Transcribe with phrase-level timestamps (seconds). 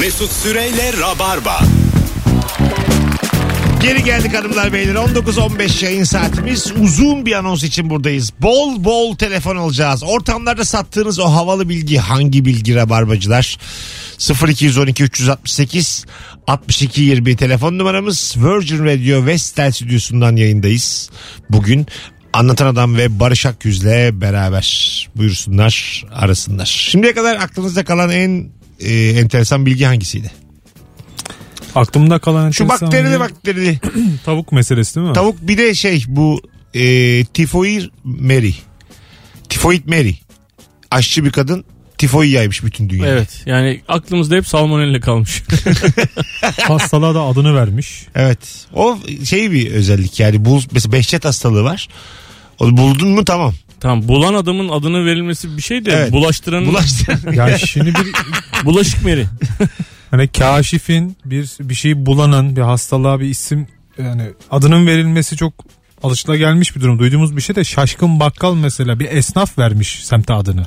[0.00, 1.60] Mesut Süreyle Rabarba.
[3.82, 4.94] Geri geldik hanımlar beyler.
[4.94, 6.72] 19-15 yayın saatimiz.
[6.80, 8.32] Uzun bir anons için buradayız.
[8.42, 10.02] Bol bol telefon alacağız.
[10.02, 13.58] Ortamlarda sattığınız o havalı bilgi hangi bilgi rabarbacılar?
[14.48, 16.04] 0212 368
[16.46, 18.34] 62 20 telefon numaramız.
[18.36, 21.10] Virgin Radio Vestel stüdyosundan yayındayız.
[21.50, 21.86] Bugün
[22.32, 26.66] Anlatan Adam ve Barış Akyüz'le beraber buyursunlar arasınlar.
[26.66, 28.50] Şimdiye kadar aklınızda kalan en
[28.80, 30.30] e, enteresan bilgi hangisiydi?
[31.74, 33.78] Aklımda kalan Şu enteresan bakterili bir bakterili
[34.24, 35.12] tavuk meselesi değil mi?
[35.12, 36.40] Tavuk bir de şey bu
[36.74, 38.52] e, tifoid Mary.
[39.48, 40.14] Tifoid Mary.
[40.90, 41.64] Aşçı bir kadın
[41.98, 43.12] tifoid yaymış bütün dünyaya.
[43.12, 45.42] Evet yani aklımızda hep salmonella kalmış.
[46.62, 48.06] Hastalığa da adını vermiş.
[48.14, 48.66] Evet.
[48.74, 51.88] O şey bir özellik yani bu mesela Behçet hastalığı var.
[52.58, 53.54] Onu buldun mu tamam.
[53.80, 56.12] tamam bulan adamın adını verilmesi bir şey de Evet.
[56.12, 57.18] bulaştıranın Bulaştı.
[57.32, 58.12] Ya şimdi bir
[58.72, 59.26] bulaşık meri.
[60.10, 63.66] hani kaşifin bir bir şeyi bulanın bir hastalığa bir isim
[63.98, 65.52] yani adının verilmesi çok
[66.02, 66.98] alışılagelmiş bir durum.
[66.98, 70.66] Duyduğumuz bir şey de şaşkın bakkal mesela bir esnaf vermiş semte adını.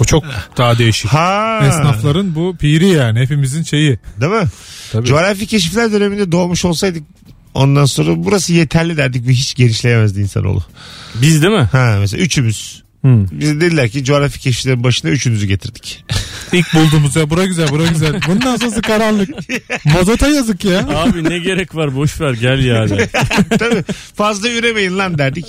[0.00, 0.24] O çok
[0.56, 1.10] daha değişik.
[1.10, 1.60] ha.
[1.68, 3.98] Esnafların bu piri yani hepimizin şeyi.
[4.20, 4.48] Değil mi?
[4.92, 5.06] Tabii.
[5.06, 7.02] Coğrafi keşifler döneminde doğmuş olsaydık
[7.54, 10.64] ondan sonra burası yeterli derdik ve hiç genişleyemezdi insanoğlu.
[11.14, 11.68] Biz değil mi?
[11.72, 12.83] Ha mesela üçümüz.
[13.04, 13.26] Hmm.
[13.32, 16.04] Biz dediler ki coğrafi keşiflerin başına üçünüzü getirdik.
[16.52, 18.20] İlk bulduğumuz ya bura güzel bura güzel.
[18.28, 19.28] Bundan sonrası karanlık.
[19.84, 20.78] Mazota yazık ya.
[20.94, 23.08] Abi ne gerek var boş ver gel yani.
[23.58, 25.46] Tabii fazla üremeyin lan derdik.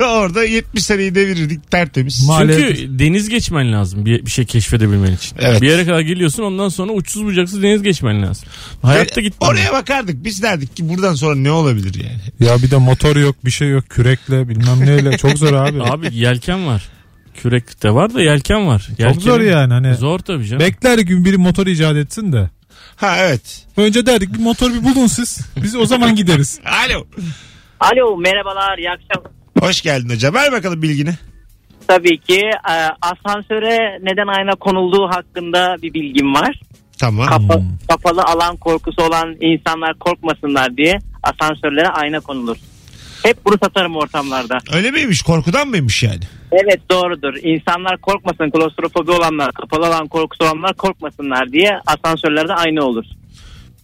[0.00, 2.28] Orada 70 seneyi devirirdik tertemiz.
[2.28, 5.36] Ma- Çünkü deniz geçmen lazım bir, bir şey keşfedebilmen için.
[5.40, 5.62] Evet.
[5.62, 8.48] Bir yere kadar geliyorsun ondan sonra uçsuz bucaksız deniz geçmen lazım.
[8.82, 9.50] Hayatta Ve gitmem.
[9.50, 10.24] Oraya bakardık.
[10.24, 12.50] Biz derdik ki buradan sonra ne olabilir yani.
[12.50, 15.82] Ya bir de motor yok bir şey yok kürekle bilmem neyle çok zor abi.
[15.82, 16.88] Abi yelken var.
[17.34, 18.84] Kürek de var da yelken var.
[18.88, 19.94] çok Yelken- zor yani hani.
[19.94, 20.60] Zor tabii canım.
[20.66, 22.50] Bekler gün biri motor icat etsin de.
[22.96, 23.66] Ha evet.
[23.76, 25.40] Önce derdik bir motor bir bulun siz.
[25.62, 26.60] Biz o zaman gideriz.
[26.86, 27.04] Alo.
[27.80, 29.32] Alo merhabalar iyi akşamlar.
[29.60, 30.34] Hoş geldin hocam.
[30.34, 31.14] Ver bakalım bilgini.
[31.88, 32.40] Tabii ki
[32.70, 36.60] e, asansöre neden ayna konulduğu hakkında bir bilgim var.
[36.98, 37.26] Tamam.
[37.28, 42.56] Kapa- kapalı alan korkusu olan insanlar korkmasınlar diye asansörlere ayna konulur.
[43.22, 44.58] Hep bunu satarım ortamlarda.
[44.72, 45.22] Öyle miymiş?
[45.22, 46.20] Korkudan mıymış yani?
[46.52, 47.34] Evet doğrudur.
[47.42, 48.50] İnsanlar korkmasın.
[48.50, 53.04] Klostrofobi olanlar, kapalı alan korkusu olanlar korkmasınlar diye asansörlerde ayna olur.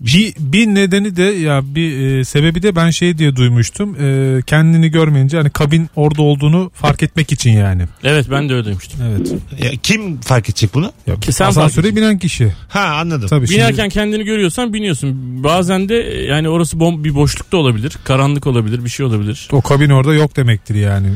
[0.01, 3.97] Bir, bir nedeni de ya bir e, sebebi de ben şey diye duymuştum.
[4.01, 7.83] E, kendini görmeyince hani kabin orada olduğunu fark etmek için yani.
[8.05, 9.01] Evet ben de öyle duymuştum.
[9.09, 9.33] Evet.
[9.65, 10.93] Ya, kim fark edecek bunu?
[11.07, 12.53] Ya, Ki sen asansöre fark binen kişi.
[12.69, 13.29] Ha anladım.
[13.29, 15.45] Tabii şimdi- Binerken kendini görüyorsan biniyorsun.
[15.45, 15.95] Bazen de
[16.28, 17.93] yani orası bom bir boşlukta olabilir.
[18.05, 18.84] Karanlık olabilir.
[18.84, 19.49] Bir şey olabilir.
[19.53, 21.09] o kabin orada yok demektir yani.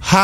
[0.00, 0.18] Ha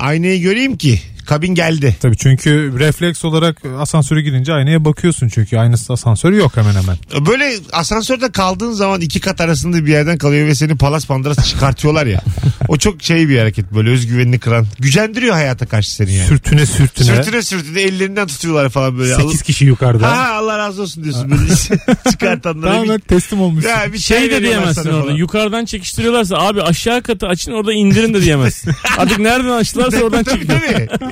[0.00, 0.98] aynayı göreyim ki.
[1.26, 1.96] Kabin geldi.
[2.00, 7.26] Tabii çünkü refleks olarak asansöre girince aynaya bakıyorsun çünkü aynısı asansörü yok hemen hemen.
[7.26, 12.06] Böyle asansörde kaldığın zaman iki kat arasında bir yerden kalıyor ve seni palas pandara çıkartıyorlar
[12.06, 12.20] ya.
[12.68, 14.66] o çok şey bir hareket böyle özgüvenini kıran.
[14.78, 16.28] Gücendiriyor hayata karşı seni yani.
[16.28, 17.16] Sürtüne sürtüne.
[17.16, 19.14] Sürtüne sürtüne ellerinden tutuyorlar falan böyle.
[19.14, 20.10] 8 kişi yukarıda.
[20.16, 21.54] Ha Allah razı olsun diyorsun böyle
[22.10, 22.72] çıkartanlara.
[22.72, 23.64] Tamamen bir, teslim olmuş.
[23.64, 25.02] ya bir Şey de veriyorlar diyemezsin orada.
[25.02, 25.14] falan.
[25.14, 28.72] Yukarıdan çekiştiriyorlarsa abi aşağı katı açın orada indirin de diyemezsin.
[28.98, 30.46] Artık nereden açtılarsa oradan Tabii, çekin.
[30.54, 30.88] tabii.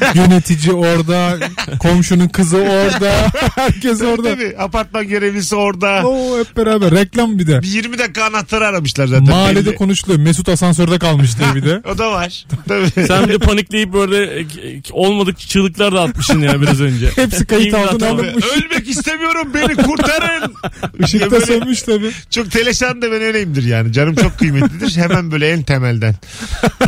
[0.14, 1.38] Yönetici orada,
[1.78, 3.12] komşunun kızı orada,
[3.56, 4.34] herkes orada.
[4.34, 6.02] Tabii apartman görevlisi orada.
[6.06, 7.62] Oo hep beraber reklam bir de.
[7.62, 9.28] Bir 20 dakika anahtarı aramışlar zaten.
[9.28, 9.74] Mahallede belli.
[9.76, 10.20] konuşuluyor.
[10.20, 11.82] Mesut asansörde kalmış diye bir de.
[11.94, 12.46] O da var.
[12.68, 13.06] Tabii.
[13.06, 14.46] Sen bir de panikleyip böyle e,
[14.92, 17.10] olmadık çığlıklar da atmışsın ya biraz önce.
[17.16, 18.44] Hepsi kayıt altına alınmış.
[18.44, 20.54] Ölmek istemiyorum beni kurtarın.
[21.00, 22.10] Ya Işık da böyle sönmüş tabii.
[22.30, 23.92] Çok teleşan da ben öyleyimdir yani.
[23.92, 24.96] Canım çok kıymetlidir.
[24.96, 26.14] Hemen böyle en temelden.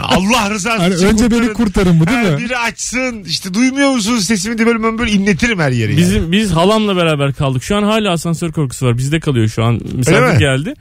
[0.00, 1.54] Allah rızası Hani için önce beni kurtarın.
[1.54, 2.38] kurtarın bu değil Ha, mi?
[2.38, 3.01] Biri açsın.
[3.26, 5.90] İşte duymuyor musunuz sesimi diye böyle böyle inletirim her yeri.
[5.90, 6.00] yani.
[6.00, 7.62] Bizim biz halamla beraber kaldık.
[7.62, 8.98] Şu an hala asansör korkusu var.
[8.98, 9.80] Bizde kalıyor şu an.
[9.94, 10.74] Misafir geldi.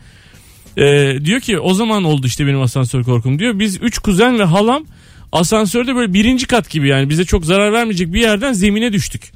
[0.77, 3.59] Ee, diyor ki o zaman oldu işte benim asansör korkum diyor.
[3.59, 4.83] Biz üç kuzen ve halam
[5.31, 9.31] asansörde böyle birinci kat gibi yani bize çok zarar vermeyecek bir yerden zemine düştük.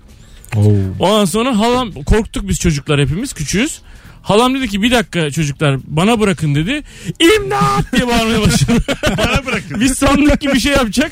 [0.99, 3.79] Ondan sonra halam korktuk biz çocuklar hepimiz küçüğüz.
[4.25, 6.83] Halam dedi ki bir dakika çocuklar bana bırakın dedi.
[7.19, 8.83] İmdat diye bağırmaya başladı.
[9.17, 9.79] Bana bırakın.
[9.79, 11.11] Biz sandık ki bir şey yapacak.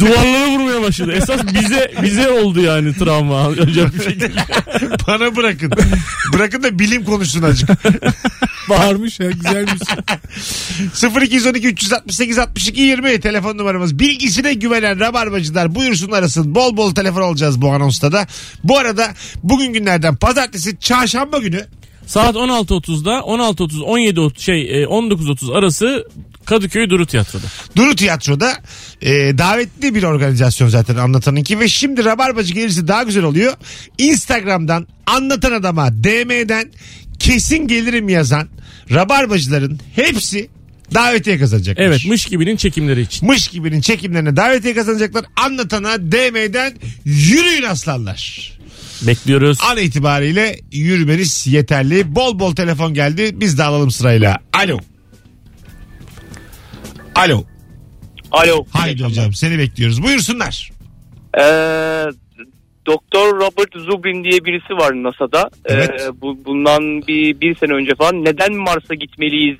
[0.00, 1.12] Duvarlara vurmaya başladı.
[1.12, 3.46] Esas bize bize oldu yani travma.
[3.46, 4.30] Acayip bir şekilde.
[5.08, 5.72] Bana bırakın.
[6.32, 7.70] bırakın da bilim konuşsun azıcık.
[8.68, 9.82] Bağırmış ya güzelmiş.
[11.22, 13.98] 0212 368 62 20 telefon numaramız.
[13.98, 16.54] Bilgisine güvenen rabarbacılar buyursun arasın.
[16.54, 18.26] Bol bol telefon alacağız bu anonsta da.
[18.64, 21.66] Bu arada bugün günlerden pazartesi çarşamba günü
[22.06, 26.06] Saat 16.30'da 16.30 17 şey e, 19.30 arası
[26.44, 27.46] Kadıköy Duru Tiyatro'da.
[27.76, 28.52] Duru Tiyatro'da
[29.04, 33.52] Ee, davetli bir organizasyon zaten anlatanınki ve şimdi Rabarbacı gelirse daha güzel oluyor.
[33.98, 36.70] Instagram'dan anlatan adama DM'den
[37.18, 38.48] kesin gelirim yazan
[38.90, 40.48] Rabarbacıların hepsi
[40.94, 41.84] davetiye kazanacaklar.
[41.84, 43.28] Evet mış gibinin çekimleri için.
[43.28, 45.24] Mış gibinin çekimlerine davetiye kazanacaklar.
[45.36, 46.74] Anlatana DM'den
[47.04, 48.52] yürüyün aslanlar.
[49.06, 49.58] Bekliyoruz.
[49.70, 52.14] An itibariyle yürümeniz yeterli.
[52.14, 53.30] Bol bol telefon geldi.
[53.34, 54.38] Biz de alalım sırayla.
[54.52, 54.78] Alo.
[57.14, 57.44] Alo.
[58.30, 58.64] Alo.
[58.70, 60.02] Haydi hocam seni bekliyoruz.
[60.02, 60.70] Buyursunlar.
[61.38, 62.04] Ee,
[62.86, 65.50] Doktor Robert Zubin diye birisi var NASA'da.
[65.64, 65.90] Evet.
[66.00, 69.58] Ee, bu, bundan bir, bir sene önce falan neden Mars'a gitmeliyiz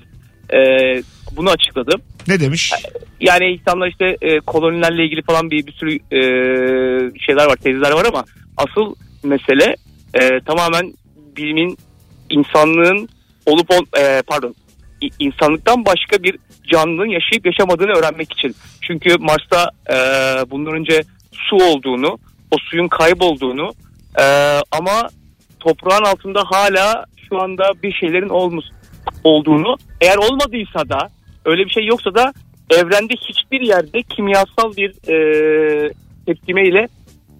[0.53, 1.03] ee,
[1.35, 1.91] bunu açıkladı.
[2.27, 2.71] Ne demiş?
[3.19, 6.19] Yani insanlar işte e, kolonilerle ilgili falan bir, bir sürü e,
[7.25, 8.25] şeyler var, tezler var ama
[8.57, 8.95] asıl
[9.25, 9.75] mesele
[10.13, 10.93] e, tamamen
[11.37, 11.77] bilimin
[12.29, 13.09] insanlığın
[13.45, 14.55] olup ol, e, pardon
[15.19, 16.37] insanlıktan başka bir
[16.71, 18.55] canlının yaşayıp yaşamadığını öğrenmek için.
[18.81, 19.95] Çünkü Mars'ta e,
[20.51, 21.01] bundan önce
[21.31, 22.17] su olduğunu,
[22.51, 23.73] o suyun kaybolduğunu
[24.19, 24.25] e,
[24.71, 25.09] ama
[25.59, 28.65] toprağın altında hala şu anda bir şeylerin olmuş
[29.23, 31.09] olduğunu eğer olmadıysa da
[31.45, 32.33] öyle bir şey yoksa da
[32.69, 35.93] evrende hiçbir yerde kimyasal bir e,
[36.25, 36.87] tepkime ile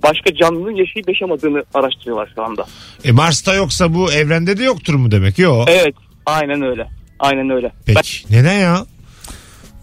[0.04, 2.66] başka canlının yaşayıp yaşamadığını araştırıyorlar şu anda.
[3.04, 5.40] E Mars'ta yoksa bu evrende de yoktur mu demek?
[5.40, 5.70] Yok.
[5.70, 5.96] Evet
[6.26, 6.88] aynen öyle.
[7.20, 7.72] Aynen öyle.
[7.86, 8.34] Peki.
[8.34, 8.86] Neden ya?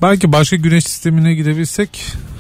[0.02, 1.90] Belki başka güneş sistemine gidebilsek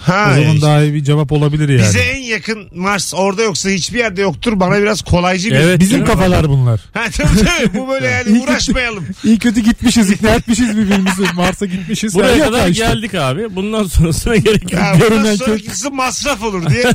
[0.02, 0.66] Ha, o zaman işte.
[0.66, 1.82] daha iyi bir cevap olabilir yani.
[1.82, 4.60] Bize en yakın Mars orada yoksa hiçbir yerde yoktur.
[4.60, 5.54] Bana biraz kolaycı bir.
[5.54, 5.80] Evet.
[5.80, 6.80] Bizim kafalar bunlar.
[6.94, 9.06] Ha tabii tabii bu böyle yani İyi kötü- uğraşmayalım.
[9.24, 11.22] İyi kötü gitmişiz, ikna etmişiz birbirimizi.
[11.34, 12.14] Mars'a gitmişiz.
[12.14, 12.84] Buraya Ya kadar işte.
[12.84, 13.56] geldik abi.
[13.56, 14.72] Bundan sonrasına gerek yok.
[14.72, 16.84] Ya bundan Görünen kök- sonrakisi masraf olur diye.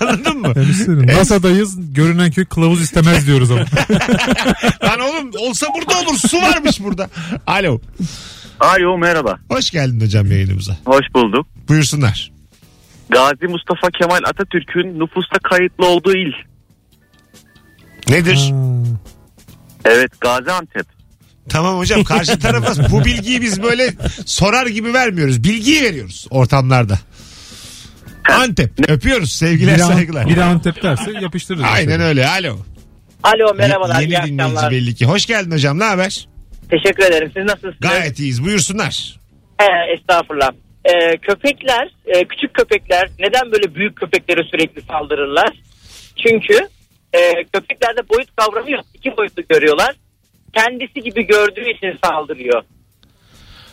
[0.00, 0.52] Anladın mı?
[0.56, 1.74] Yani NASA'dayız.
[1.94, 3.60] Görünen köy kılavuz istemez diyoruz ama.
[4.84, 6.18] Lan oğlum olsa burada olur.
[6.28, 7.10] Su varmış burada.
[7.46, 7.80] Alo.
[8.62, 9.38] Alo merhaba.
[9.48, 10.76] Hoş geldin hocam yayınımıza.
[10.84, 11.46] Hoş bulduk.
[11.68, 12.32] Buyursunlar.
[13.10, 16.32] Gazi Mustafa Kemal Atatürk'ün nüfusta kayıtlı olduğu il.
[18.08, 18.52] Nedir?
[19.84, 20.86] Evet Gaziantep.
[21.48, 23.94] Tamam hocam karşı tarafa bu bilgiyi biz böyle
[24.26, 25.44] sorar gibi vermiyoruz.
[25.44, 26.98] Bilgiyi veriyoruz ortamlarda.
[28.30, 28.90] Antep.
[28.90, 29.32] Öpüyoruz.
[29.32, 30.28] Sevgiler Biri, saygılar.
[30.28, 31.64] Biri Antep derse yapıştırırız.
[31.72, 32.28] Aynen öyle.
[32.28, 32.58] Alo.
[33.22, 34.00] Alo merhabalar.
[34.00, 34.70] Yeni iyi dinleyici akşamlar.
[34.70, 35.06] belli ki.
[35.06, 35.78] Hoş geldin hocam.
[35.78, 36.28] Ne haber?
[36.70, 37.30] Teşekkür ederim.
[37.36, 37.74] Siz nasılsınız?
[37.80, 38.44] Gayet iyiyiz.
[38.44, 39.16] Buyursunlar.
[39.58, 40.50] He, estağfurullah.
[40.84, 45.50] Ee, köpekler, e, küçük köpekler neden böyle büyük köpeklere sürekli saldırırlar?
[46.26, 46.54] Çünkü
[47.12, 48.84] e, köpeklerde boyut kavramı yok.
[48.94, 49.94] İki boyutlu görüyorlar.
[50.54, 52.62] Kendisi gibi gördüğü için saldırıyor.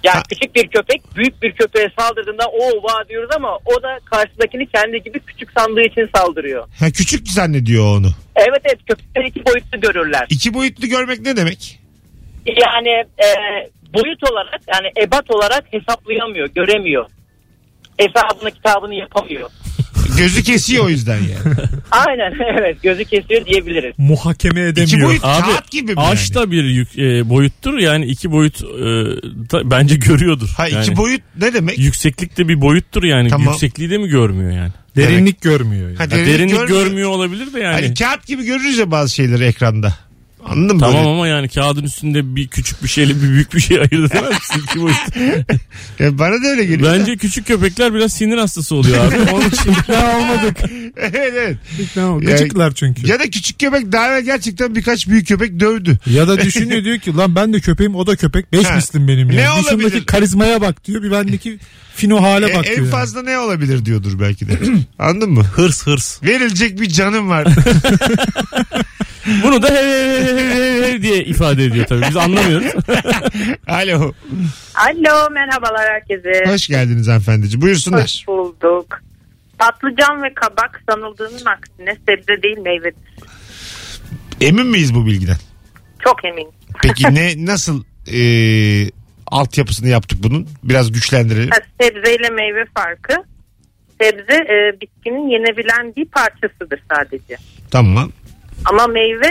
[0.03, 0.23] Yani Ha.
[0.29, 5.03] küçük bir köpek büyük bir köpeğe saldırdığında o va diyoruz ama o da karşıdakini kendi
[5.03, 6.67] gibi küçük sandığı için saldırıyor.
[6.79, 8.09] Ha, küçük zannediyor onu.
[8.35, 10.25] Evet evet köpekler iki boyutlu görürler.
[10.29, 11.78] İki boyutlu görmek ne demek?
[12.61, 13.27] Yani e,
[13.93, 17.05] boyut olarak yani ebat olarak hesaplayamıyor, göremiyor.
[17.97, 19.49] Hesabını kitabını yapamıyor.
[20.17, 21.55] Gözü kesiyor o yüzden yani.
[21.91, 23.93] Aynen evet gözü kesiyor diyebiliriz.
[23.97, 24.87] Muhakeme edemiyor.
[24.87, 26.35] İki boyut Abi kağıt gibi mi Ağaç yani?
[26.35, 28.65] da bir yük, e, boyuttur yani iki boyut e,
[29.51, 30.49] da, bence görüyordur.
[30.57, 31.79] Ha iki Yani boyut ne demek?
[31.79, 33.29] Yükseklik de bir boyuttur yani.
[33.29, 33.47] Tamam.
[33.47, 34.71] Yüksekliği de mi görmüyor yani?
[34.95, 35.87] Derinlik görmüyor.
[35.87, 35.97] yani.
[35.97, 36.85] Ha, derinlik derinlik görmüyor.
[36.85, 37.73] görmüyor olabilir de yani.
[37.73, 39.93] Hani kağıt gibi görürüz ya bazı şeyleri ekranda.
[40.45, 40.79] Anladın mı?
[40.81, 41.07] Tamam Böyle?
[41.09, 43.77] ama yani kağıdın üstünde bir küçük bir şeyle bir büyük bir şey
[44.81, 44.95] boyut.
[45.99, 46.93] Ya bana da öyle geliyor.
[46.93, 49.15] Bence küçük köpekler biraz sinir hastası oluyor abi.
[49.33, 50.57] Onun için İkna olmadık.
[50.97, 51.57] evet evet.
[51.79, 52.27] İkna olmadık.
[52.27, 53.07] Gıcıklar çünkü.
[53.07, 55.97] Ya, Ya da küçük köpek daha evvel gerçekten birkaç büyük köpek dövdü.
[56.27, 58.53] da düşünüyor diyor ki lan ben de köpeğim o da köpek.
[58.53, 58.75] Beş Ha.
[58.75, 59.57] mislim benim Ne yani.
[59.57, 59.89] Bir olabilir?
[59.89, 61.03] şundaki karizmaya bak diyor.
[61.03, 61.59] Bir bendeki
[61.95, 62.77] fino hale E, bak en diyor.
[62.77, 62.89] yani.
[62.91, 64.59] fazla ne olabilir diyordur belki de.
[64.99, 65.43] Anladın mı?
[65.43, 66.23] hırs hırs.
[66.23, 67.47] Verilecek bir canım var.
[69.43, 70.28] Bunu da hev hev hev
[71.01, 72.01] diye ifade ediyor tabii.
[72.09, 72.73] Biz anlamıyoruz.
[73.67, 74.13] Alo.
[74.75, 76.51] Alo merhabalar herkese.
[76.51, 77.61] Hoş geldiniz hanımefendici.
[77.61, 78.03] Buyursunlar.
[78.03, 79.01] Hoş bulduk.
[79.59, 83.09] Patlıcan ve kabak sanıldığının aksine sebze değil meyvedir.
[84.41, 85.37] Emin miyiz bu bilgiden?
[85.99, 86.51] Çok eminim.
[86.83, 87.83] Peki ne nasıl
[88.13, 88.21] e,
[89.27, 90.47] altyapısını yaptık bunun?
[90.63, 91.49] Biraz güçlendirelim.
[91.49, 93.13] Ha, sebze ile meyve farkı.
[94.01, 97.37] Sebze e, bitkinin yenebilen bir parçasıdır sadece.
[97.71, 98.11] Tamam.
[98.65, 99.29] Ama meyve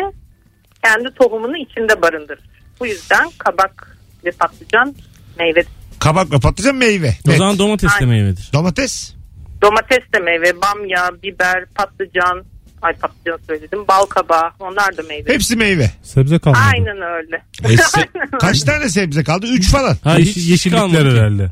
[0.85, 2.45] kendi tohumunu içinde barındırır.
[2.81, 4.95] Bu yüzden kabak ve patlıcan
[5.39, 5.65] meyve.
[6.01, 7.15] Kabak ve patlıcan meyve.
[7.27, 7.39] O Net.
[7.39, 8.51] zaman domates de meyvedir.
[8.53, 9.15] Domates.
[9.63, 12.45] Domates de meyve, bamya, biber, patlıcan,
[12.83, 15.33] ay patlıcan söyledim, bal kabağı onlar da meyve.
[15.35, 15.91] Hepsi meyve.
[16.03, 16.63] Sebze kalmadı.
[16.75, 17.43] Aynen öyle.
[17.65, 19.47] E, se- kaç tane sebze kaldı?
[19.47, 19.97] Üç falan.
[20.05, 21.17] Ha, hiç, hiç yeşillikler kalmadı.
[21.19, 21.51] herhalde.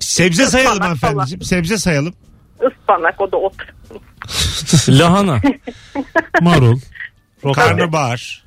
[0.00, 1.42] Sebze sayalım Ispanak hanımefendiciğim.
[1.42, 2.14] Sebze sayalım.
[2.72, 3.54] Ispanak o da ot.
[4.88, 5.40] Lahana.
[6.40, 6.78] Marul.
[7.42, 8.42] Karnabahar.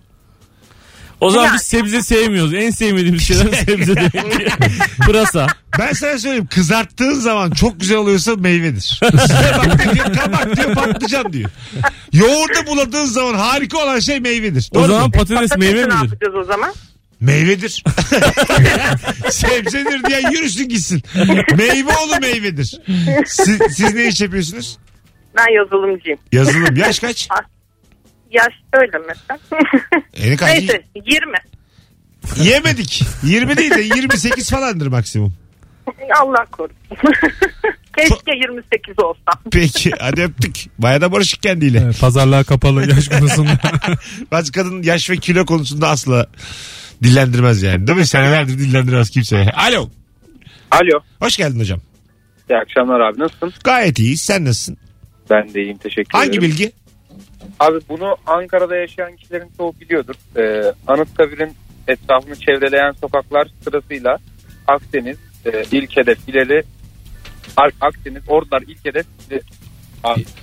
[1.21, 1.55] O zaman Yani.
[1.55, 2.53] biz sebze sevmiyoruz.
[2.53, 4.47] En sevmediğimiz şeyler sebze demek ki.
[5.05, 5.47] Pırasa.
[5.79, 8.99] Ben sana söyleyeyim kızarttığın zaman çok güzel oluyorsa meyvedir.
[9.57, 11.49] Bak diyor kabak diyor patlıcan diyor.
[12.13, 14.69] Yoğurda buladığın zaman harika olan şey meyvedir.
[14.71, 15.11] O Doğru zaman mu?
[15.11, 15.95] patates Patatesi meyve ne midir?
[16.11, 16.73] yapacağız o zaman?
[17.19, 17.83] Meyvedir.
[19.29, 21.03] Sebzedir diye yürüsün gitsin.
[21.57, 22.81] Meyve oğlu meyvedir.
[23.25, 24.77] Siz, siz ne iş yapıyorsunuz?
[25.37, 26.19] Ben yazılımcıyım.
[26.31, 26.75] Yazılım.
[26.75, 27.27] Yaş kaç?
[28.32, 29.39] Yaş öyle mesela.
[30.13, 30.50] Eni kaç?
[30.50, 31.38] Neyse 20.
[32.50, 33.01] Yemedik.
[33.24, 35.34] 20 değil de 28 falandır maksimum.
[36.22, 36.77] Allah korusun.
[37.98, 39.41] Keşke 28 olsam.
[39.51, 40.55] Peki hadi öptük.
[40.79, 41.82] Baya da barışık kendiyle.
[41.86, 43.51] Evet, pazarlığa kapalı yaş konusunda.
[44.32, 46.27] Bazı kadın yaş ve kilo konusunda asla
[47.03, 47.88] dillendirmez yani.
[47.88, 48.08] Değil mi?
[48.08, 49.51] Senelerdir dillendirmez kimseye.
[49.51, 49.89] Alo.
[50.72, 51.00] Alo.
[51.20, 51.79] Hoş geldin hocam.
[52.50, 53.53] İyi akşamlar abi nasılsın?
[53.63, 54.17] Gayet iyi.
[54.17, 54.77] Sen nasılsın?
[55.29, 56.44] Ben de iyiyim teşekkür Hangi ederim.
[56.44, 56.72] bilgi?
[57.59, 60.15] Abi bunu Ankara'da yaşayan kişilerin çoğu biliyordur.
[60.38, 61.53] Ee, Anıtkabir'in
[61.88, 64.17] etrafını çevreleyen sokaklar sırasıyla
[64.67, 66.63] Akdeniz, e, ilk hedef ileri,
[67.57, 69.41] Ak- Akdeniz, Ordular ilk hedef ileri.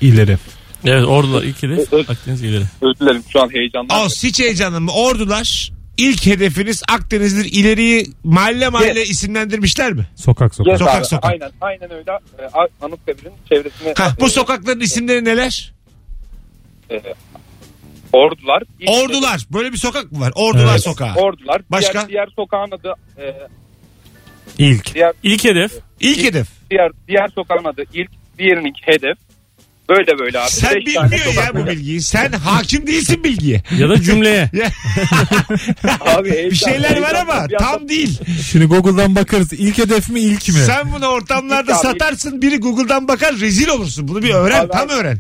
[0.01, 0.37] İleri.
[0.85, 2.65] Evet de Ö- ö- Akdeniz ileri.
[2.83, 3.97] özür dilerim şu an heyecanlandım.
[4.05, 4.93] Olsun hiç heyecanlanma.
[4.93, 7.45] Ordular ilk hedefiniz Akdeniz'dir.
[7.53, 10.07] İleriyi mahalle mahalle isimlendirmişler mi?
[10.17, 10.71] Sokak sokak.
[10.71, 11.31] Yes Sokak abi, sokak.
[11.31, 12.11] Aynen, aynen öyle.
[12.39, 12.43] Ee,
[12.83, 13.95] Anıtkabir'in çevresine...
[13.99, 15.73] Hah, bu e, sokakların isimleri neler?
[16.93, 17.15] E,
[18.13, 18.63] Ordular.
[18.87, 19.47] Ordular.
[19.51, 20.33] Böyle bir sokak mı var?
[20.35, 20.83] Ordular Evet.
[20.83, 21.15] sokağı.
[21.15, 21.63] Ordular.
[21.71, 21.93] Başka?
[21.93, 22.95] Diğer, diğer sokağın adı...
[23.19, 23.25] E,
[24.59, 24.95] İlk.
[24.95, 25.73] diğer, İlk hedef.
[26.01, 26.47] İlk hedef.
[26.71, 29.19] diğer, diğer sokağın adı ilk, diğerinin hedef.
[29.89, 30.51] Böyle böyle abi.
[30.51, 32.03] Sen Beş tane bilmiyor ya bu bilgiyi.
[32.03, 33.63] Sen hakim değilsin bilgiye.
[33.79, 34.51] Ya da cümleye.
[36.01, 38.19] Abi bir heyecan- şeyler var ama bir anda- tam değil.
[38.51, 39.53] Şimdi Google'dan bakarız.
[39.53, 40.55] İlk hedef mi ilk mi?
[40.55, 41.83] Sen bunu ortamlarda abi.
[41.83, 44.09] satarsın biri Google'dan bakar rezil olursun.
[44.09, 45.19] Bunu bir öğren Abi, tam öğren.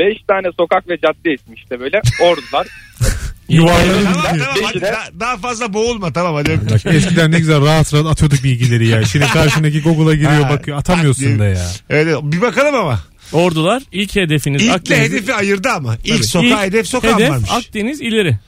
[0.00, 2.00] Beş tane sokak ve cadde ismi işte böyle.
[2.22, 2.66] Ordular.
[3.48, 6.86] Yuvarlanın Tamam tamam hadi daha, daha fazla boğulma tamam hadi öptük.
[6.86, 9.04] Eskiden ne güzel rahat rahat atıyorduk bilgileri ya.
[9.04, 10.78] Şimdi karşındaki Google'a giriyor Ha, bakıyor.
[10.78, 11.66] Atamıyorsun da ya.
[11.90, 13.00] Evet bir bakalım ama.
[13.32, 15.12] Ordular ilk hedefiniz İlkle Akdeniz.
[15.12, 15.96] hedefi ayırdı ama.
[16.04, 16.24] İlk Tabii.
[16.26, 17.50] sokağı İlk hedef sokağı hedef varmış.
[17.52, 18.38] Akdeniz ileri.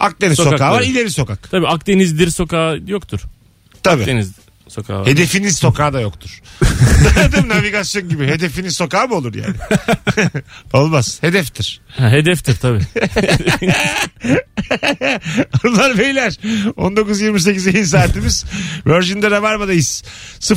[0.00, 0.80] Akdeniz sokağı Sokakları.
[0.82, 1.50] var ileri sokak.
[1.50, 3.20] Tabii Akdeniz'dir sokağı yoktur.
[3.82, 4.02] Tabii.
[4.02, 4.32] Akdeniz
[4.68, 5.06] sokağı var.
[5.06, 6.42] Hedefiniz sokağı da yoktur.
[7.42, 7.48] Mi?
[7.48, 8.26] Navigasyon gibi.
[8.26, 9.56] Hedefiniz sokağı mı olur yani?
[10.72, 11.18] Olmaz.
[11.20, 11.80] Hedeftir.
[11.98, 12.80] Ha, hedeftir tabii.
[15.62, 18.44] Hanımlar beyler 19.28 yayın saatimiz
[18.86, 20.04] Virgin'de Rabarba'dayız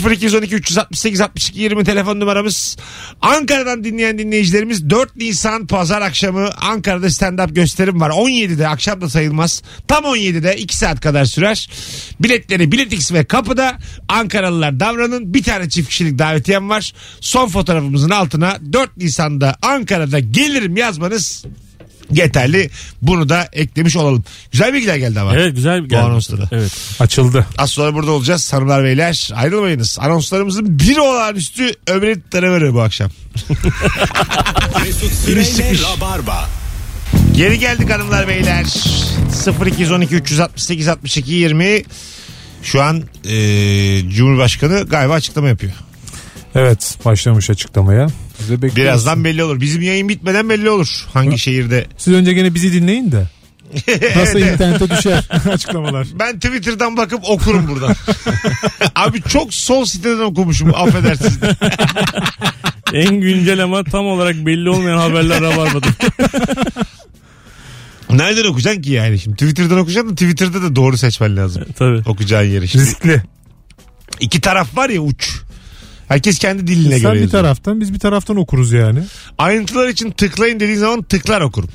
[0.10, 2.78] 0212 368 62 20 telefon numaramız
[3.22, 9.64] Ankara'dan dinleyen dinleyicilerimiz 4 Nisan pazar akşamı Ankara'da stand-up gösterim var 17'de akşam da sayılmaz
[9.88, 11.70] tam 17'de 2 saat kadar sürer
[12.20, 13.78] biletleri Biletix ve kapıda
[14.10, 20.78] Ankaralılar davranın bir tane çift kişilik davetiyem var son fotoğrafımızın altına 4 Nisan'da Ankara'da gelirim
[20.78, 21.46] yazmanız
[22.12, 22.70] yeterli.
[23.02, 24.24] Bunu da eklemiş olalım.
[24.52, 25.36] Güzel bilgiler geldi ama.
[25.36, 26.50] evet güzel bir Bu anonsta da.
[26.52, 26.72] Evet.
[27.00, 27.46] Açıldı.
[27.58, 29.30] Az sonra burada olacağız hanımlar beyler.
[29.36, 29.98] Ayrılmayınız.
[30.00, 33.12] Anonslarımızın biri olağanüstü öbürü tarafı bu akşam.
[34.84, 35.82] Mesut İniş Süreyle çıkış.
[35.84, 36.50] Rabarba.
[37.36, 38.66] Geri geldik hanımlar beyler.
[39.68, 41.84] 0212 368 62 20
[42.64, 45.74] şu an e, Cumhurbaşkanı galiba açıklama yapıyor.
[46.56, 48.08] Evet başlamış açıklamaya.
[48.50, 48.76] Bekliyoruz.
[48.76, 49.62] Birazdan belli olur.
[49.62, 51.06] Bizim yayın bitmeden belli olur.
[51.14, 51.86] Hangi şehirde.
[51.98, 53.28] Siz önce gene bizi dinleyin de.
[54.16, 56.08] Nasıl internete düşer açıklamalar.
[56.20, 57.96] Ben Twitter'dan bakıp okurum buradan.
[58.96, 61.38] Abi çok sol siteden okumuşum affedersiniz.
[62.94, 65.88] En güncel ama tam olarak belli olmayan haberler Rabarba'da.
[68.10, 69.20] Nereden okuyacaksın ki yani?
[69.20, 71.64] Şimdi Twitter'dan okuyacaksın da Twitter'da da doğru seçmen lazım.
[71.78, 72.02] tabii.
[72.06, 72.68] Okuyacağın yeri.
[72.68, 73.22] Şimdi Riskli.
[74.20, 75.40] iki taraf var ya uç.
[76.08, 77.32] Herkes kendi diline Sen göre bir yazıyor.
[77.44, 79.00] taraftan biz bir taraftan okuruz yani.
[79.38, 81.70] Ayrıntılar için tıklayın dediğin zaman tıklar okurum.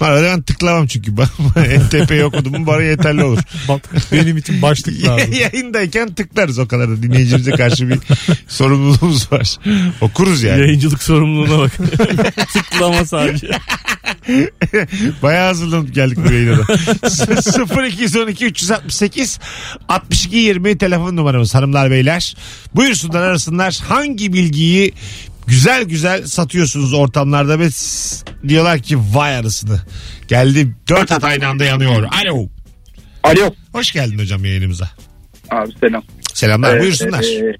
[0.00, 1.12] Arada ben tıklamam çünkü.
[1.56, 3.38] NTP'yi okudum mu bana yeterli olur.
[3.68, 5.32] Bak benim için başlık lazım.
[5.32, 7.98] Yayındayken tıklarız o kadar da dinleyicimize karşı bir
[8.48, 9.56] sorumluluğumuz var.
[10.00, 10.60] Okuruz yani.
[10.60, 11.72] Yayıncılık sorumluluğuna bak.
[12.52, 13.50] Tıklama sadece.
[15.22, 17.86] Bayağı hazırlanıp geldik bu yayına da.
[17.86, 19.38] 0212 368
[19.88, 22.36] 62 20 telefon numaramız hanımlar beyler.
[22.74, 24.94] Buyursunlar arasınlar hangi bilgiyi
[25.46, 27.68] güzel güzel satıyorsunuz ortamlarda ve
[28.48, 29.80] diyorlar ki vay arasını.
[30.28, 32.08] Geldi dört hat aynı anda yanıyor.
[32.24, 32.48] Alo.
[33.22, 33.50] Alo.
[33.72, 34.88] Hoş geldin hocam yayınımıza.
[35.50, 36.02] Abi selam.
[36.34, 37.22] Selamlar Ee, buyursunlar.
[37.24, 37.56] e,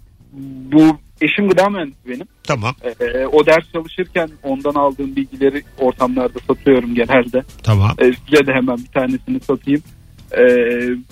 [0.73, 2.27] bu eşim gıda mühendisi benim.
[2.45, 7.43] Tamam Ee, o ders çalışırken ondan aldığım bilgileri ortamlarda satıyorum genelde.
[7.63, 7.95] tamam.
[7.99, 9.83] Ee, size de hemen bir tanesini satayım.
[10.33, 10.43] Ee,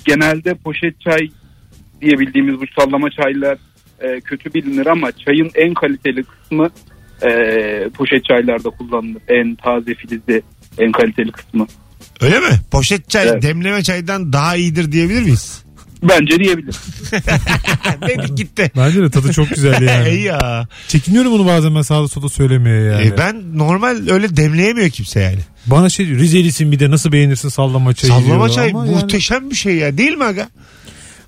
[0.05, 1.29] genelde poşet çay
[2.01, 3.59] diye bildiğimiz bu sallama çaylar
[4.01, 6.71] e, kötü bilinir ama çayın en kaliteli kısmı
[7.23, 9.23] e, poşet çaylarda kullanılır.
[9.29, 10.43] En taze filizli
[10.79, 11.67] en kaliteli kısmı.
[12.21, 12.61] Öyle mi?
[12.71, 13.43] Poşet çay Evet.
[13.43, 15.63] demleme çaydan daha iyidir diyebilir miyiz?
[16.03, 16.77] Bence diyebilir.
[18.09, 18.71] Dedik gitti.
[18.77, 20.21] Bence de tadı çok güzel İyi yani.
[20.23, 20.69] ya.
[20.89, 23.07] Çekiniyorum bunu bazen ben sağda solda söylemeye yani.
[23.07, 25.39] E, ben normal öyle demleyemiyor kimse yani.
[25.67, 28.95] Bana şey diyor, Rizelisin bir de nasıl beğenirsin sallama çayı Sallama diyor çay ama yani-
[28.95, 30.49] muhteşem bir şey ya değil mi aga?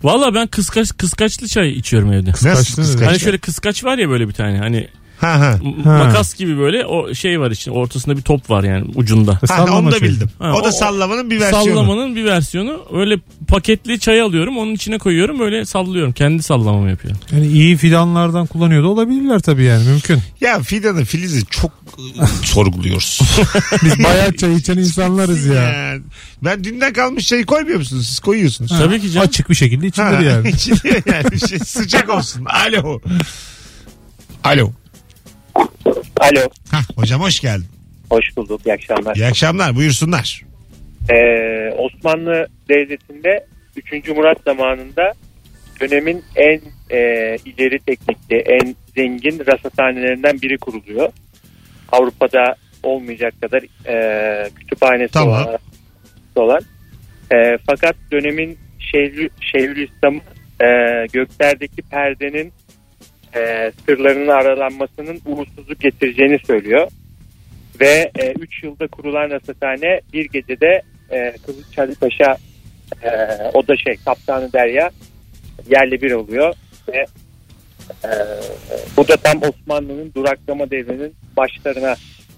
[0.02, 2.30] Valla ben kıskaç, kıskaçlı çay içiyorum evde.
[2.30, 3.08] Nasıl Kıskaçlı kıskaç?
[3.08, 4.88] Hani şöyle kıskaç var ya böyle bir tane hani
[5.22, 5.58] Ha ha.
[5.84, 6.04] Ha.
[6.04, 9.38] makas gibi böyle o şey var işte ortasında bir top var yani ucunda.
[9.40, 10.30] Ha, Sallama onu da bildim.
[10.38, 11.64] Ha, o da sallamanın bir versiyonu.
[11.64, 12.82] Sallamanın bir versiyonu.
[12.92, 13.16] Öyle
[13.48, 16.12] paketli çay alıyorum onun içine koyuyorum böyle sallıyorum.
[16.12, 17.20] Kendi sallamamı yapıyorum.
[17.32, 20.18] Yani iyi fidanlardan kullanıyor da olabilirler tabii yani mümkün.
[20.40, 23.20] Ya Fidan'ı Filiz'i çok ıı, sorguluyoruz.
[23.84, 25.62] Biz bayağı çay içen insanlarız ya.
[25.62, 26.02] Yani
[26.44, 28.06] ben dünden kalmış çayı koymuyor musunuz?
[28.08, 28.70] Siz koyuyorsunuz.
[28.78, 29.28] Tabii ki canım.
[29.28, 30.48] Açık bir şekilde içilir Ha, yani.
[30.54, 31.48] içiliyor yani.
[31.48, 32.44] Şey, sıcak olsun.
[32.44, 33.00] Alo.
[34.44, 34.72] Alo.
[36.20, 36.40] Alo.
[36.70, 37.66] Hah, hocam hoş geldin.
[38.10, 38.60] Hoş bulduk.
[38.66, 39.16] İyi akşamlar.
[39.16, 40.42] İyi akşamlar buyursunlar.
[41.10, 43.46] Ee, Osmanlı Devleti'nde
[43.92, 44.08] 3.
[44.08, 45.12] Murat zamanında
[45.80, 46.98] dönemin en e,
[47.44, 51.12] ileri teknikli, en zengin rasathanelerinden biri kuruluyor.
[51.92, 55.42] Avrupa'da olmayacak kadar e, kütüphanesi Tamam.
[55.42, 55.58] olan.
[56.36, 56.62] olan.
[57.32, 58.58] E, fakat dönemin
[58.92, 60.20] Şeyhü, Şeyhülislam'ı
[60.66, 60.66] e,
[61.12, 62.52] göklerdeki perdenin
[63.34, 66.90] e, sırlarının aralanmasının uğursuzluk getireceğini söylüyor.
[67.80, 72.36] Ve 3 yılda kurulan rasathane bir gecede e, Kılıç Ali Paşa
[73.02, 73.10] e,
[73.54, 74.90] o da şey Kaptanı Derya
[75.70, 76.54] yerle bir oluyor
[76.88, 77.06] ve
[78.04, 78.10] e,
[78.96, 81.94] bu da tam Osmanlı'nın duraklama devrinin başlarına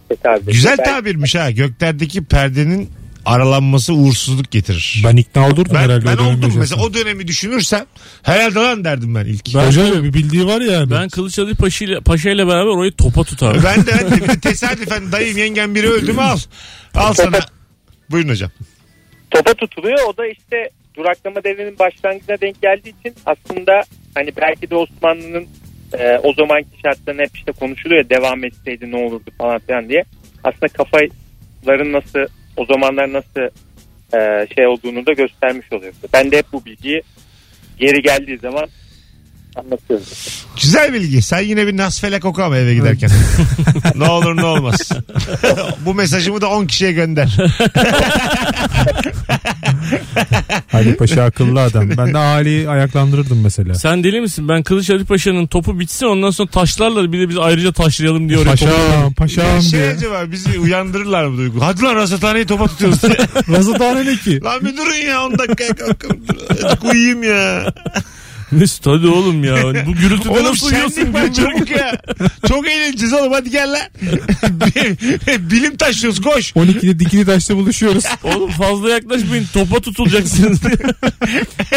[0.09, 0.55] tekabül ediyor.
[0.55, 1.51] Güzel tabirmiş ha.
[1.51, 2.91] Göklerdeki perdenin
[3.25, 5.03] aralanması uğursuzluk getirir.
[5.05, 6.05] Ben ikna olurdum Ben, herhalde.
[6.07, 6.41] ben oldum.
[6.41, 6.59] yaşasın.
[6.61, 7.85] Mesela o dönemi düşünürsem
[8.23, 9.55] herhalde lan derdim ben ilk.
[9.55, 10.91] Ben, Hoca bir bildiği var yani.
[10.91, 13.63] Ben Kılıç Ali Paşa ile, Paşa ile beraber orayı topa tutarım.
[13.63, 16.39] de ben de bir de tesadüfen dayım yengem biri öldü mü al.
[16.95, 17.39] Al sana.
[18.11, 18.51] Buyurun hocam.
[19.31, 19.99] topa tutuluyor.
[20.09, 23.83] O da işte duraklama devrinin başlangıcına denk geldiği için aslında
[24.15, 25.47] hani belki de Osmanlı'nın
[25.99, 30.05] e, o zamanki şartlarına hep işte konuşuluyor ya devam etseydi ne olurdu falan filan diye.
[30.45, 32.19] Aslında kafaların nasıl
[32.57, 33.41] o zamanlar nasıl
[34.15, 35.95] e, şey olduğunu da göstermiş oluyor.
[36.13, 37.03] Ben de hep bu bilgiyi
[37.79, 38.69] geri geldiği zaman
[39.57, 40.07] anlatıyorum.
[40.63, 41.23] Güzel bilgi.
[41.23, 43.11] Sen yine bir nasfelek oku ama eve giderken.
[43.95, 44.89] ne olur ne olmaz.
[45.87, 47.37] Bu mesajımı da 10 kişiye gönder.
[50.73, 51.91] Ali Paşa akıllı adam.
[51.99, 53.75] Ben de aileyi ayaklandırırdım mesela.
[53.75, 54.49] Sen deli misin?
[54.49, 58.45] Ben Kılıç Ali Paşa'nın topu bitsin ondan sonra taşlarla bir de biz ayrıca taşlayalım topu-
[58.45, 59.91] Paşam, paşam şey diye.
[59.91, 61.63] acaba bizi uyandırırlar mı duygu?
[61.63, 63.17] Hadi lan rasathaneyi topa tutuyoruz diye.
[63.59, 64.41] Rasatane ne ki?
[64.45, 66.27] lan bir durun ya 10 dakikaya kalkın.
[66.83, 67.73] Uyuyayım ya.
[68.59, 69.57] Mesut hadi oğlum ya.
[69.87, 71.15] Bu gürültüde Oğlum nasıl uyuyorsun?
[71.15, 71.99] var çabuk ya.
[72.49, 73.81] Çok eğleneceğiz oğlum hadi gel lan.
[75.51, 76.51] Bilim taşıyoruz koş.
[76.53, 78.05] 12'de dikili taşta buluşuyoruz.
[78.25, 80.61] Oğlum fazla yaklaşmayın topa tutulacaksınız.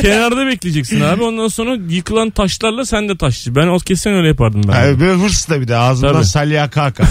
[0.02, 1.24] Kenarda bekleyeceksin abi.
[1.24, 3.56] Ondan sonra yıkılan taşlarla sen de taşçı.
[3.56, 4.74] Ben o kesin öyle yapardım ben.
[4.74, 6.26] Abi böyle hırs da bir de ağzından Tabii.
[6.26, 7.04] salya kaka.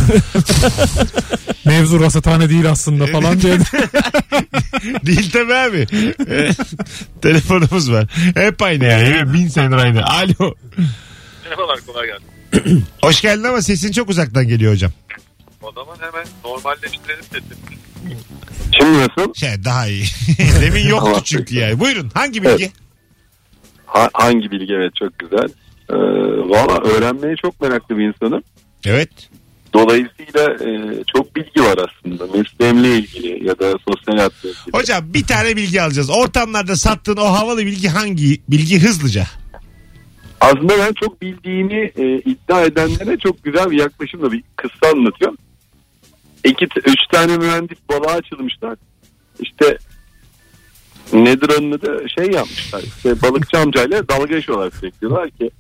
[1.65, 3.59] Mevzu rasathane değil aslında falan diye.
[5.07, 5.87] Değil tabi abi.
[7.23, 8.07] Telefonumuz var.
[8.37, 9.33] Hep aynı yani.
[9.33, 10.05] Bin senedir aynı.
[10.05, 10.55] Alo.
[11.45, 12.85] Merhabalar kolay gelsin.
[13.03, 14.91] Hoş geldin ama sesin çok uzaktan geliyor hocam.
[15.63, 17.77] O zaman hemen normalleştirelim sesimizi.
[18.81, 19.35] Şimdi nasıl?
[19.35, 20.05] Şey daha iyi.
[20.61, 21.81] Demin yoktu çünkü yani.
[21.81, 22.73] Buyurun hangi bilgi?
[23.87, 25.49] Ha- hangi bilgi evet çok güzel.
[25.91, 25.95] Ee,
[26.51, 28.43] Valla öğrenmeye çok meraklı bir insanım.
[28.85, 29.11] Evet.
[29.75, 32.27] Dolayısıyla e, çok bilgi var aslında.
[32.39, 34.73] Mesleğimle ilgili ya da sosyal hayatla ilgili.
[34.73, 36.11] Hocam bir tane bilgi alacağız.
[36.11, 39.27] Ortamlarda sattığın o havalı bilgi hangi bilgi hızlıca?
[40.41, 45.37] Aslında ben çok bildiğini e, iddia edenlere çok güzel bir yaklaşımla bir kıssa anlatıyorum.
[46.45, 48.79] İki, üç tane mühendis balığa açılmışlar.
[49.41, 49.79] İşte
[51.13, 52.83] nedir onun adı şey yapmışlar.
[52.83, 55.09] İşte balıkçı amcayla dalga geçiyorlar sürekli.
[55.39, 55.51] Ki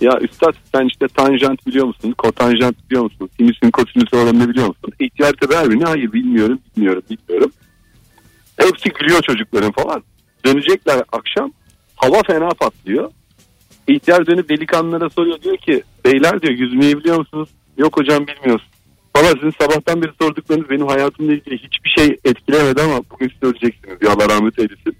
[0.00, 2.14] ya üstad sen işte tanjant biliyor musun?
[2.18, 3.30] Kotanjant biliyor musun?
[3.36, 4.92] Sinüsün kosinüs oranını biliyor musun?
[5.00, 7.52] İhtiyar her birini hayır bilmiyorum bilmiyorum bilmiyorum.
[8.56, 10.02] Hepsi gülüyor çocukların falan.
[10.44, 11.52] Dönecekler akşam
[11.96, 13.10] hava fena patlıyor.
[13.88, 17.48] İhtiyar dönüp delikanlılara soruyor diyor ki beyler diyor yüzmeyi biliyor musunuz?
[17.78, 18.66] Yok hocam bilmiyoruz.
[19.16, 24.00] Valla sizin sabahtan beri sorduklarınız benim hayatımla ilgili hiçbir şey etkilemedi ama bugün siz öleceksiniz
[24.00, 24.95] diyor Allah rahmet eylesin.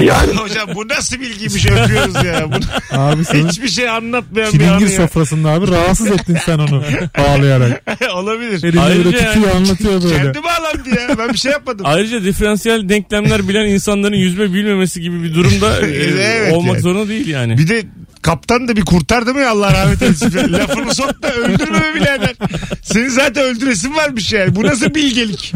[0.00, 2.46] Yani Hocam bu nasıl bilgiymiş öpüyoruz ya.
[2.52, 2.56] Bu,
[2.96, 4.96] Abi senin hiçbir şey anlatmayan bir anı çilingir ya.
[5.08, 6.82] sofrasında abi rahatsız ettin sen onu
[7.28, 7.82] ağlayarak.
[8.14, 8.62] Olabilir.
[8.64, 10.16] Elinde Ayrıca böyle tutuyor yani- anlatıyor böyle.
[10.16, 11.18] Kendi bağlandı ya.
[11.18, 11.86] Ben bir şey yapmadım.
[11.88, 16.80] Ayrıca diferansiyel denklemler bilen insanların yüzme bilmemesi gibi bir durumda e, Evet olmak yani.
[16.82, 17.58] zorunda değil yani.
[17.58, 17.82] Bir de
[18.26, 20.52] kaptan da bir kurtardı mı ya Allah rahmet eylesin.
[20.52, 22.34] Lafını sok da öldürme birader.
[22.82, 24.56] Senin zaten öldüresin varmış yani.
[24.56, 25.54] Bu nasıl bilgelik?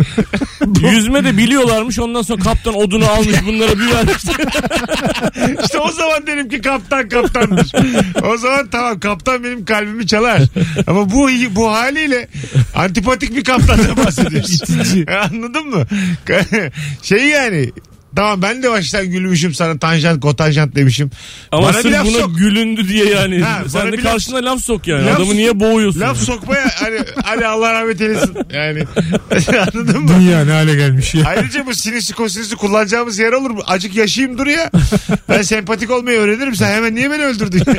[0.92, 4.16] Yüzme de biliyorlarmış ondan sonra kaptan odunu almış bunlara bir vermiş.
[5.64, 7.72] İşte o zaman derim ki kaptan kaptandır.
[8.22, 10.42] O zaman tamam kaptan benim kalbimi çalar.
[10.86, 12.28] Ama bu bu haliyle
[12.74, 14.62] antipatik bir kaptandan bahsediyoruz.
[15.30, 15.86] Anladın mı?
[17.02, 17.70] şey yani
[18.16, 21.10] Tamam ben de baştan gülmüşüm sana tanjant kotanjant demişim.
[21.52, 22.38] Ama Bana bir sırf laf buna sok.
[22.38, 23.40] gülündü diye yani.
[23.42, 25.06] Ha, Sen de bir laf- karşına laf sok yani.
[25.06, 26.00] Laf- Adamı niye boğuyorsun?
[26.00, 28.36] Laf sokmaya hani, hani Allah rahmet eylesin.
[28.54, 28.84] Yani
[29.58, 30.08] anladın mı?
[30.18, 31.24] Dünya ne hale gelmiş ya.
[31.26, 33.60] Ayrıca bu sinüsü kosinüsü kullanacağımız yer olur mu?
[33.66, 34.70] Acık yaşayayım dur ya.
[35.28, 36.54] Ben sempatik olmayı öğrenirim.
[36.56, 37.62] Sen hemen niye beni öldürdün?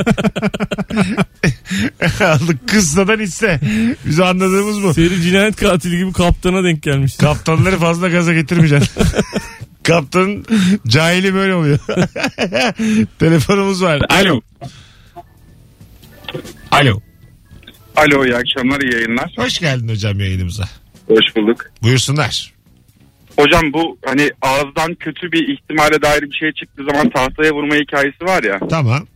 [2.24, 3.60] Aldık kızsadan hisse.
[4.06, 4.94] Biz anladığımız bu.
[4.94, 7.16] Seri cinayet katili gibi kaptana denk gelmiş.
[7.18, 9.04] Kaptanları fazla gaza getirmeyeceksin.
[9.84, 10.46] Kaptanın
[10.88, 11.80] cahili böyle oluyor.
[13.20, 14.02] Telefonumuz var.
[14.10, 14.42] Alo.
[16.72, 17.00] Alo.
[17.96, 19.34] Alo iyi akşamlar iyi yayınlar.
[19.38, 20.64] Hoş geldin hocam yayınımıza.
[21.08, 21.66] Hoş bulduk.
[21.84, 22.54] Buyursunlar.
[23.40, 28.26] Hocam bu hani ağızdan kötü bir ihtimale dair bir şey çıktığı zaman tahtaya vurma hikayesi
[28.26, 28.60] var ya.
[28.70, 29.08] Tamam.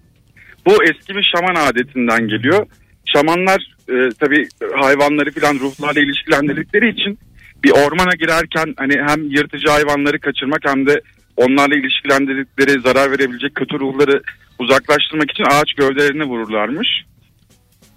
[0.65, 2.67] Bu eski bir şaman adetinden geliyor.
[3.06, 7.19] Şamanlar e, tabii hayvanları filan ruhlarla ilişkilendirdikleri için
[7.65, 11.01] bir ormana girerken hani hem yırtıcı hayvanları kaçırmak hem de
[11.38, 14.21] onlarla ilişkilendirdikleri zarar verebilecek kötü ruhları
[14.60, 16.88] uzaklaştırmak için ağaç gövdelerini vururlarmış.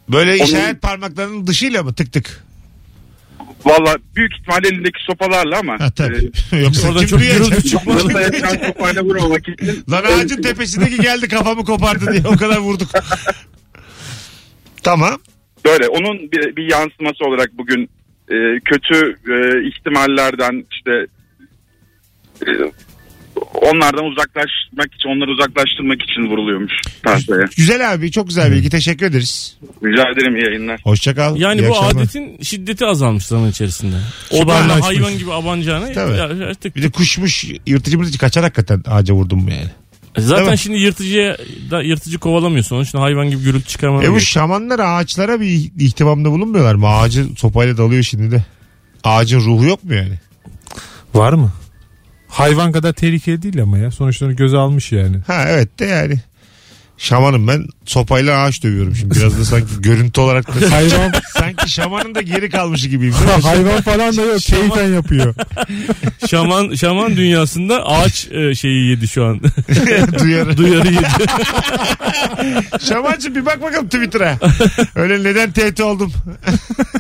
[0.09, 2.45] Böyle Onun- işaret parmaklarının dışıyla mı tık tık?
[3.65, 5.81] Valla büyük ihtimal elindeki sopalarla ama.
[5.81, 6.31] Ha tabii.
[6.53, 9.85] e, Yoksa Oradan kim çok gürültü çıkan sopayla vurmamak için.
[9.91, 12.89] Lan ağacın tepesindeki geldi kafamı kopardı diye o kadar vurduk.
[14.83, 15.21] tamam.
[15.65, 17.91] Böyle onun bir, bir yansıması olarak bugün
[18.31, 21.07] e, kötü e, ihtimallerden işte
[22.47, 22.51] e,
[23.55, 27.45] onlardan uzaklaşmak için onları uzaklaştırmak için vuruluyormuş tahtaya.
[27.57, 29.57] Güzel abi çok güzel bilgi teşekkür ederiz.
[29.85, 30.81] Rica ederim iyi yayınlar.
[30.85, 31.37] Hoşça kal.
[31.37, 32.03] Yani İyi bu akşamlar.
[32.03, 33.97] adetin şiddeti azalmış zaman içerisinde.
[34.31, 34.71] Kibarlaşmış.
[34.71, 35.93] Odanla hayvan gibi abanacağına.
[35.93, 36.17] Tabii.
[36.17, 39.71] Ya, artık Bir de kuşmuş yırtıcı mırtıcı kaçar hakikaten ağaca vurdum mu yani.
[40.21, 40.59] Zaten mi?
[40.59, 41.37] şimdi yırtıcıya
[41.71, 42.77] da yırtıcı kovalamıyorsun.
[42.77, 46.89] Onun için hayvan gibi gürültü çıkarman E bu şamanlar ağaçlara bir ihtimamda bulunmuyorlar mı?
[46.89, 48.45] Ağacı sopayla dalıyor şimdi de.
[49.05, 50.19] Ağacın ruhu yok mu yani?
[51.15, 51.53] Var mı?
[52.29, 53.91] Hayvan kadar tehlikeli değil ama ya.
[53.91, 55.17] Sonuçta onu göze almış yani.
[55.27, 56.21] Ha evet de yani.
[56.99, 59.15] Şamanım ben sopayla ağaç dövüyorum şimdi.
[59.15, 63.15] Biraz da sanki görüntü olarak da Hayvan sanki şamanın da geri kalmışı gibiyim.
[63.37, 63.43] mi?
[63.43, 64.39] hayvan falan da yok.
[64.39, 65.35] Keyfen yapıyor.
[66.31, 69.41] Şaman şaman dünyasında ağaç e, şeyi yedi şu an.
[70.19, 70.57] Duyarı.
[70.57, 71.07] Duyarı yedi.
[72.89, 74.39] Şamancım bir bak bakalım Twitter'a.
[74.95, 76.13] Öyle neden tehdit oldum.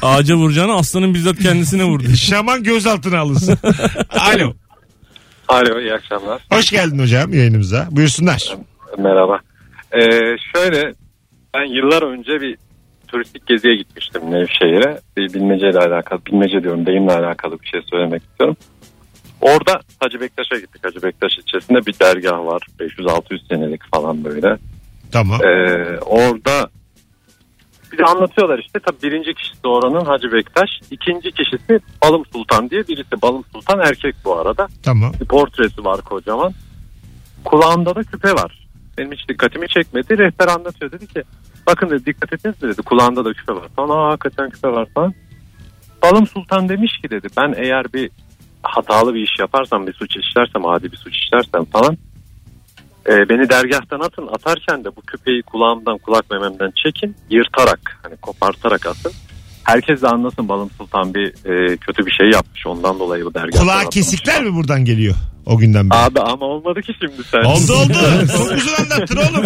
[0.03, 2.17] Ağaca vuracağını aslanın bizzat kendisine vurdu.
[2.17, 3.59] Şaman gözaltına alınsın.
[4.11, 4.55] Alo.
[5.49, 6.43] Alo iyi akşamlar.
[6.53, 7.89] Hoş geldin hocam yayınımıza.
[7.91, 8.57] Buyursunlar.
[8.99, 9.41] Merhaba.
[9.93, 10.01] Ee,
[10.55, 10.93] şöyle
[11.55, 12.59] ben yıllar önce bir
[13.09, 15.01] turistik geziye gitmiştim Nevşehir'e.
[15.17, 18.57] Bir bilmeceyle alakalı, bilmece diyorum deyimle alakalı bir şey söylemek istiyorum.
[19.41, 20.85] Orada Hacı Bektaş'a gittik.
[20.85, 22.63] Hacı Bektaş ilçesinde bir dergah var.
[22.79, 24.57] 500-600 senelik falan böyle.
[25.13, 25.41] Tamam.
[25.45, 26.69] Ee, orada
[27.93, 30.71] bir de anlatıyorlar işte tabii birinci kişisi oranın Hacı Bektaş.
[30.91, 33.23] ikinci kişisi Balım Sultan diye birisi.
[33.23, 34.67] Balım Sultan erkek bu arada.
[34.83, 35.13] Tamam.
[35.21, 36.53] Bir portresi var kocaman.
[37.45, 38.68] Kulağında da küpe var.
[38.99, 40.19] Benim hiç dikkatimi çekmedi.
[40.19, 41.23] Rehber anlatıyor dedi ki
[41.67, 43.89] bakın dedi dikkat ettiniz mi dedi kulağında da küpe var falan.
[43.99, 45.15] Aa hakikaten küpe var falan.
[46.03, 48.11] Balım Sultan demiş ki dedi ben eğer bir
[48.63, 51.97] hatalı bir iş yaparsam bir suç işlersem adi bir suç işlersem falan
[53.09, 58.87] e, beni dergahtan atın atarken de bu küpeyi kulağımdan kulak mememden çekin yırtarak hani kopartarak
[58.87, 59.13] atın.
[59.65, 63.61] Herkes de anlasın Balım Sultan bir e, kötü bir şey yapmış ondan dolayı bu dergahtan
[63.61, 63.95] Kulağa atılmış.
[63.95, 65.15] kesikler mi buradan geliyor
[65.49, 65.99] o günden beri?
[65.99, 67.39] Abi ama olmadı ki şimdi sen.
[67.43, 67.93] Oldu oldu.
[68.37, 69.45] Çok uzun anlattın oğlum.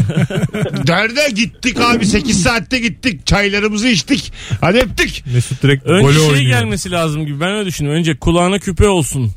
[0.89, 3.27] Nerede gittik abi 8 saatte gittik.
[3.27, 4.33] Çaylarımızı içtik.
[4.61, 5.23] Hadi öptük.
[5.35, 6.61] Mesut direkt Önce golü şey oynuyor.
[6.61, 7.41] gelmesi lazım gibi.
[7.41, 7.93] Ben öyle düşündüm.
[7.93, 9.33] Önce kulağına küpe olsun.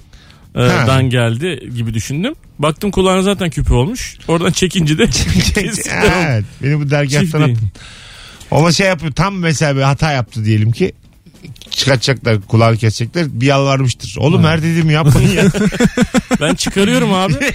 [0.56, 0.88] e, Ha.
[0.88, 2.34] Dan geldi gibi düşündüm.
[2.60, 4.18] Baktım kulağına zaten küpe olmuş.
[4.28, 5.04] Oradan çekince de
[5.92, 6.46] evet.
[6.64, 7.58] Beni bu dergahtan Çift attın.
[8.52, 9.12] Ama şey yapıyor.
[9.14, 10.94] Tam mesela bir hata yaptı diyelim ki.
[11.70, 14.16] Çıkartacaklar kulağını kesecekler bir yalvarmıştır.
[14.20, 15.44] Oğlum her dediğimi yapmayın ya.
[16.42, 17.34] Ben çıkarıyorum abi.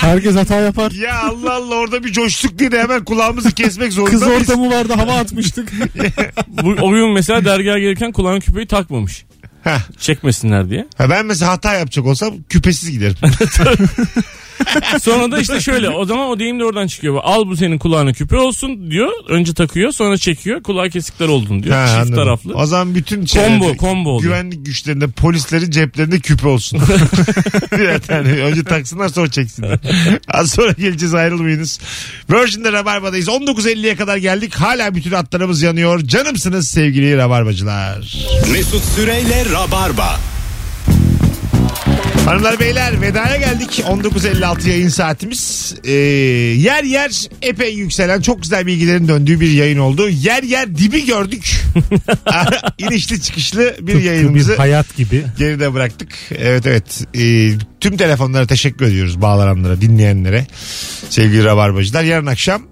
[0.00, 0.90] Herkes hata yapar.
[0.92, 4.40] ya Allah Allah orada bir coştuk diye de hemen kulağımızı kesmek zorunda Kız mıyız?
[4.42, 5.72] ortamı vardı hava atmıştık.
[6.48, 9.24] Bu, o gün mesela dergaha gelirken kulağına küpeyi takmamış.
[9.64, 9.78] Heh.
[10.00, 10.86] Çekmesinler diye.
[10.98, 13.16] Ha ben mesela hata yapacak olsam küpesiz giderim.
[15.02, 17.20] Sonra da işte şöyle o zaman o deyim de oradan çıkıyor.
[17.22, 19.12] Al bu senin kulağına küpe olsun diyor.
[19.28, 20.62] Önce takıyor sonra çekiyor.
[20.62, 21.74] Kulağı kesikler oldun diyor.
[21.76, 22.14] Ha, Çift anladım.
[22.14, 22.54] taraflı.
[22.54, 24.22] O zaman bütün şeylerde, combo oluyor.
[24.32, 26.80] güvenlik güçlerinde polislerin ceplerinde küpe olsun.
[27.72, 28.28] Birer tane.
[28.28, 29.78] Önce taksınlar sonra çeksinler.
[30.28, 31.80] Az sonra geleceğiz ayrılmayınız.
[32.30, 33.28] Virgin'de Rabarba'dayız.
[33.28, 34.54] 19.50'ye kadar geldik.
[34.54, 36.00] Hala bütün hatlarımız yanıyor.
[36.00, 38.16] Canımsınız sevgili Rabarbacılar.
[38.52, 40.33] Mesut Süreyle Rabarba.
[42.24, 43.84] Hanımlar beyler vedaya geldik.
[43.88, 45.74] 19.56 yayın saatimiz.
[45.84, 50.08] Ee, yer yer epey yükselen çok güzel bilgilerin döndüğü bir yayın oldu.
[50.08, 51.54] Yer yer dibi gördük.
[52.78, 55.24] İnişli çıkışlı bir yayınımızı bir hayat gibi.
[55.38, 56.08] geride bıraktık.
[56.38, 57.04] Evet evet.
[57.14, 60.46] Ee, tüm telefonlara teşekkür ediyoruz bağlananlara, dinleyenlere.
[61.10, 62.02] Sevgili Rabarbacılar.
[62.04, 62.62] Yarın akşam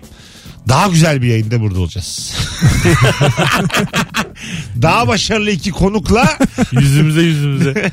[0.68, 2.36] daha güzel bir yayında burada olacağız.
[4.82, 6.38] daha başarılı iki konukla
[6.72, 7.90] Yüzümüze yüzümüze.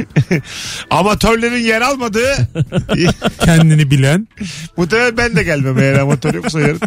[0.90, 2.48] amatörlerin yer almadığı
[3.44, 4.28] Kendini bilen.
[4.76, 6.80] muhtemelen ben de gelmem eğer amatör yoksa yarın.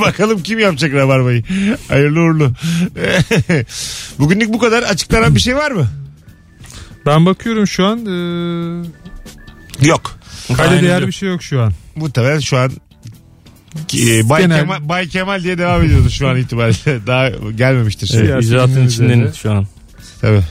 [0.00, 1.42] Bakalım kim yapacak Rabarba'yı.
[1.88, 2.52] Hayırlı uğurlu.
[4.18, 4.82] Bugünlük bu kadar.
[4.82, 5.88] Açıklanan bir şey var mı?
[7.06, 7.98] Ben bakıyorum şu an.
[8.06, 10.18] E, Yok.
[10.58, 11.72] Aynen değer bir şey yok şu an.
[11.96, 12.70] Muhtemelen şu an
[13.94, 17.06] e, Bay, Genel- Kemal, Bay Kemal diye devam ediyordu şu an itibariyle.
[17.06, 18.10] Daha gelmemiştir.
[18.14, 19.66] Evet, icraatın içinden şu an.
[20.20, 20.42] Tabii.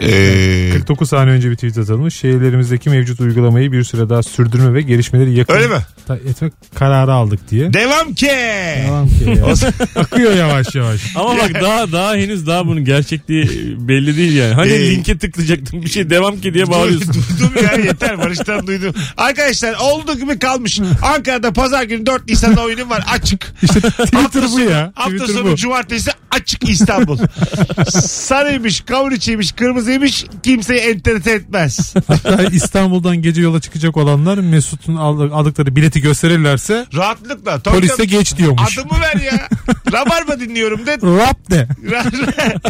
[0.00, 2.14] Ee, 49 saniye önce bir tweet atılmış.
[2.16, 5.78] Şehirlerimizdeki mevcut uygulamayı bir süre daha sürdürme ve gelişmeleri yakın öyle mi?
[6.06, 7.72] ta- etmek kararı aldık diye.
[7.72, 8.30] Devam ki.
[8.86, 9.70] Tamam ki ya.
[10.02, 11.00] Akıyor yavaş yavaş.
[11.16, 13.44] Ama bak daha daha henüz daha bunun gerçekliği
[13.88, 14.54] belli değil yani.
[14.54, 17.14] Hani Ee, linke tıklayacaktım bir şey devam ki diye bağırıyorsun.
[17.14, 18.94] Duydum ya yeter Barış'tan duydum.
[19.16, 20.80] Arkadaşlar olduğu gibi kalmış.
[21.02, 23.52] Ankara'da pazar günü 4 Nisan'da oyunum var açık.
[23.62, 24.92] İşte Twitter bu ya.
[24.94, 25.56] Hafta Twitter sonu bu.
[25.56, 27.18] cumartesi açık İstanbul.
[28.00, 29.10] Sarıymış, kavun
[29.86, 31.94] kırmızıymış kimseyi enterete etmez.
[32.06, 37.60] Hatta İstanbul'dan gece yola çıkacak olanlar Mesut'un aldı- aldıkları bileti gösterirlerse Rahatlıkla.
[37.60, 38.08] Tabii polise tabii.
[38.08, 38.78] geç diyormuş.
[38.78, 39.48] Adımı ver ya.
[39.92, 40.92] Rabarba dinliyorum de.
[41.02, 41.68] Rap de.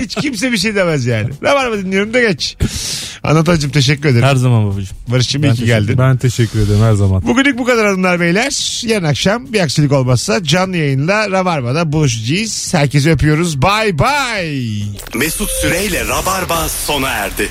[0.00, 1.30] Hiç kimse bir şey demez yani.
[1.42, 2.56] Rabarba dinliyorum da geç.
[3.22, 4.24] Anlatacığım teşekkür ederim.
[4.26, 4.96] Her zaman babacığım.
[5.08, 5.98] Barış'cığım Ben iyi ki geldin.
[5.98, 7.22] Ben teşekkür ederim her zaman.
[7.26, 8.82] Bugünlük bu kadar hanımlar beyler.
[8.86, 12.74] Yarın akşam bir aksilik olmazsa canlı yayınla Rabarba'da buluşacağız.
[12.74, 13.62] Herkese öpüyoruz.
[13.62, 14.84] Bye bye.
[15.14, 16.68] Mesut Süreyle Rabarba
[17.02, 17.48] sona erdi.